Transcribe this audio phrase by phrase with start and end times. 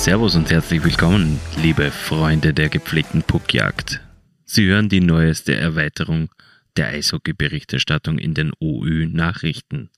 [0.00, 4.00] Servus und herzlich willkommen, liebe Freunde der gepflegten Puckjagd.
[4.46, 6.30] Sie hören die neueste Erweiterung
[6.78, 9.90] der Eishockey-Berichterstattung in den OÜ-Nachrichten.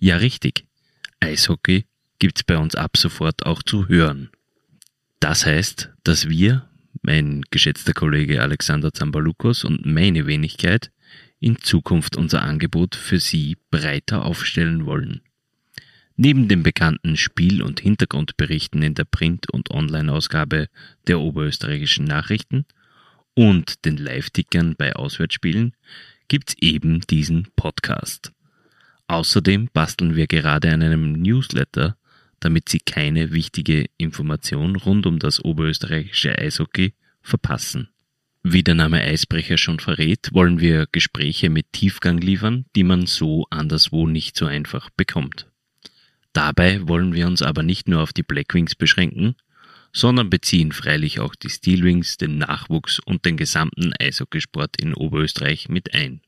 [0.00, 0.66] Ja, richtig.
[1.20, 1.86] Eishockey
[2.18, 4.30] gibt's bei uns ab sofort auch zu hören.
[5.20, 6.68] Das heißt, dass wir,
[7.02, 10.90] mein geschätzter Kollege Alexander Zambalukos und meine Wenigkeit,
[11.38, 15.20] in Zukunft unser Angebot für Sie breiter aufstellen wollen.
[16.20, 20.66] Neben den bekannten Spiel- und Hintergrundberichten in der Print- und Online-Ausgabe
[21.06, 22.66] der Oberösterreichischen Nachrichten
[23.34, 25.76] und den Live-Tickern bei Auswärtsspielen
[26.26, 28.32] gibt's eben diesen Podcast.
[29.06, 31.96] Außerdem basteln wir gerade an einem Newsletter,
[32.40, 37.90] damit Sie keine wichtige Information rund um das oberösterreichische Eishockey verpassen.
[38.42, 43.46] Wie der Name Eisbrecher schon verrät, wollen wir Gespräche mit Tiefgang liefern, die man so
[43.50, 45.48] anderswo nicht so einfach bekommt.
[46.38, 49.34] Dabei wollen wir uns aber nicht nur auf die Blackwings beschränken,
[49.92, 55.94] sondern beziehen freilich auch die Steelwings, den Nachwuchs und den gesamten Eishockeysport in Oberösterreich mit
[55.94, 56.20] ein.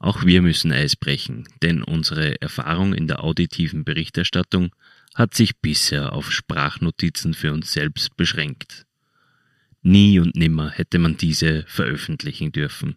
[0.00, 4.74] Auch wir müssen Eis brechen, denn unsere Erfahrung in der auditiven Berichterstattung
[5.14, 8.84] hat sich bisher auf Sprachnotizen für uns selbst beschränkt.
[9.80, 12.96] Nie und nimmer hätte man diese veröffentlichen dürfen.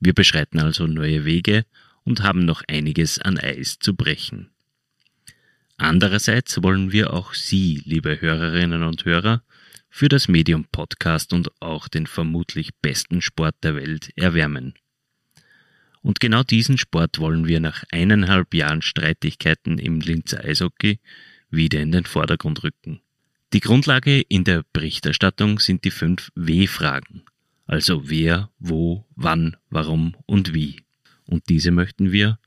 [0.00, 1.64] Wir beschreiten also neue Wege
[2.04, 4.49] und haben noch einiges an Eis zu brechen.
[5.80, 9.42] Andererseits wollen wir auch Sie, liebe Hörerinnen und Hörer,
[9.88, 14.74] für das Medium Podcast und auch den vermutlich besten Sport der Welt erwärmen.
[16.02, 21.00] Und genau diesen Sport wollen wir nach eineinhalb Jahren Streitigkeiten im Linzer Eishockey
[21.48, 23.00] wieder in den Vordergrund rücken.
[23.54, 27.22] Die Grundlage in der Berichterstattung sind die fünf W-Fragen,
[27.66, 30.82] also wer, wo, wann, warum und wie.
[31.24, 32.38] Und diese möchten wir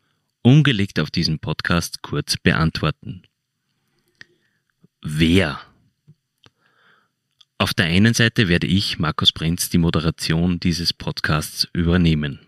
[0.44, 3.24] ungelegt auf diesem Podcast kurz beantworten.
[5.02, 5.60] Wer?
[7.58, 12.40] Auf der einen Seite werde ich, Markus Prinz, die Moderation dieses Podcasts übernehmen.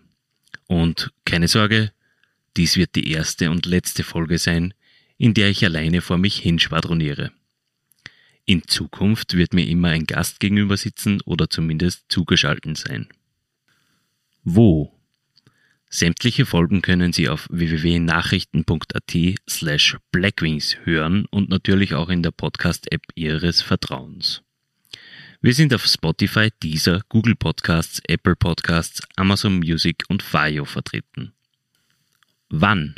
[0.66, 1.92] Und keine Sorge,
[2.56, 4.74] dies wird die erste und letzte Folge sein,
[5.16, 7.32] in der ich alleine vor mich hinschwadroniere.
[8.44, 13.08] In Zukunft wird mir immer ein Gast gegenüber sitzen oder zumindest zugeschalten sein.
[14.44, 14.95] Wo?
[15.88, 19.14] Sämtliche Folgen können Sie auf www.nachrichten.at
[19.48, 24.42] slash blackwings hören und natürlich auch in der Podcast-App Ihres Vertrauens.
[25.40, 31.32] Wir sind auf Spotify, Deezer, Google Podcasts, Apple Podcasts, Amazon Music und Fio vertreten.
[32.48, 32.96] Wann?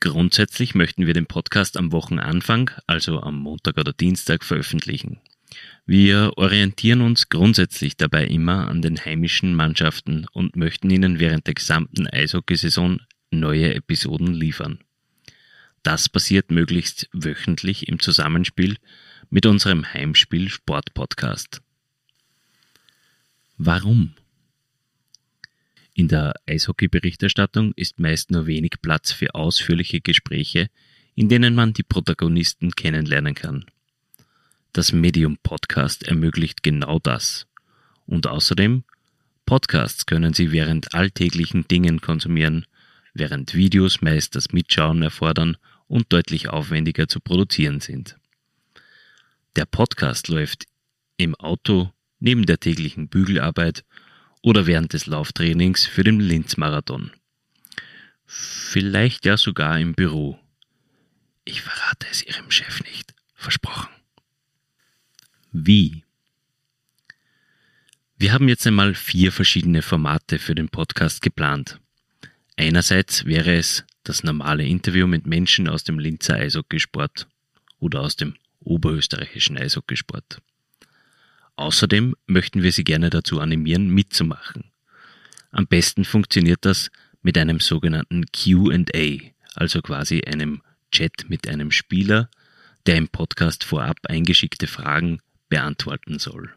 [0.00, 5.20] Grundsätzlich möchten wir den Podcast am Wochenanfang, also am Montag oder Dienstag, veröffentlichen.
[5.86, 11.54] Wir orientieren uns grundsätzlich dabei immer an den heimischen Mannschaften und möchten ihnen während der
[11.54, 13.00] gesamten Eishockeysaison
[13.30, 14.78] neue Episoden liefern.
[15.82, 18.76] Das passiert möglichst wöchentlich im Zusammenspiel
[19.30, 21.62] mit unserem Heimspiel Sport Podcast.
[23.56, 24.14] Warum?
[25.94, 30.68] In der Eishockey-Berichterstattung ist meist nur wenig Platz für ausführliche Gespräche,
[31.14, 33.64] in denen man die Protagonisten kennenlernen kann.
[34.72, 37.48] Das Medium Podcast ermöglicht genau das.
[38.06, 38.84] Und außerdem,
[39.44, 42.66] Podcasts können Sie während alltäglichen Dingen konsumieren,
[43.12, 45.56] während Videos meist das Mitschauen erfordern
[45.88, 48.16] und deutlich aufwendiger zu produzieren sind.
[49.56, 50.66] Der Podcast läuft
[51.16, 53.84] im Auto, neben der täglichen Bügelarbeit
[54.40, 57.10] oder während des Lauftrainings für den Linz-Marathon.
[58.24, 60.38] Vielleicht ja sogar im Büro.
[61.44, 63.12] Ich verrate es Ihrem Chef nicht.
[63.34, 63.88] Versprochen.
[65.52, 66.04] Wie?
[68.16, 71.80] Wir haben jetzt einmal vier verschiedene Formate für den Podcast geplant.
[72.56, 77.26] Einerseits wäre es das normale Interview mit Menschen aus dem Linzer Eishockeysport
[77.80, 80.40] oder aus dem oberösterreichischen Eishockeysport.
[81.56, 84.70] Außerdem möchten wir Sie gerne dazu animieren, mitzumachen.
[85.50, 86.92] Am besten funktioniert das
[87.22, 90.62] mit einem sogenannten QA, also quasi einem
[90.92, 92.30] Chat mit einem Spieler,
[92.86, 95.20] der im Podcast vorab eingeschickte Fragen
[95.50, 96.54] beantworten soll.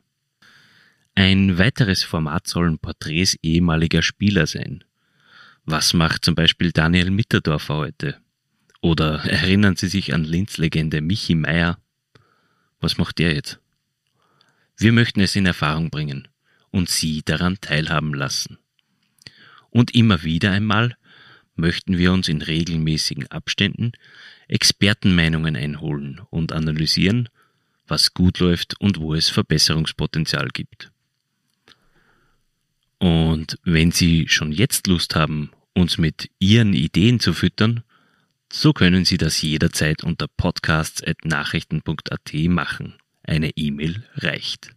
[1.15, 4.85] Ein weiteres Format sollen Porträts ehemaliger Spieler sein.
[5.65, 8.17] Was macht zum Beispiel Daniel Mitterdorfer heute?
[8.81, 11.77] Oder erinnern Sie sich an Linz-Legende Michi Meier?
[12.79, 13.59] Was macht der jetzt?
[14.77, 16.27] Wir möchten es in Erfahrung bringen
[16.71, 18.57] und Sie daran teilhaben lassen.
[19.69, 20.97] Und immer wieder einmal
[21.55, 23.91] möchten wir uns in regelmäßigen Abständen
[24.47, 27.29] Expertenmeinungen einholen und analysieren,
[27.87, 30.91] was gut läuft und wo es Verbesserungspotenzial gibt.
[32.99, 37.83] Und wenn Sie schon jetzt Lust haben, uns mit Ihren Ideen zu füttern,
[38.55, 42.93] So können Sie das jederzeit unter podcasts.nachrichten.at machen.
[43.23, 44.69] Eine E-Mail reicht.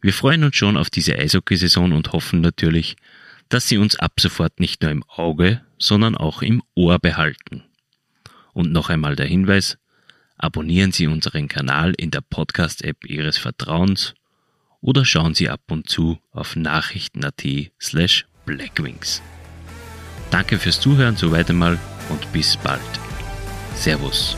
[0.00, 2.94] Wir freuen uns schon auf diese Eishockeysaison und hoffen natürlich,
[3.48, 7.64] dass Sie uns ab sofort nicht nur im Auge, sondern auch im Ohr behalten.
[8.52, 9.76] Und noch einmal der Hinweis,
[10.38, 14.14] abonnieren Sie unseren Kanal in der Podcast-App Ihres Vertrauens
[14.80, 17.44] oder schauen Sie ab und zu auf nachrichten.at
[17.80, 19.20] slash blackwings.
[20.30, 22.80] Danke fürs Zuhören, soweit einmal und bis bald.
[23.74, 24.36] Servus.